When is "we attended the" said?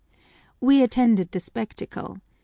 0.59-1.39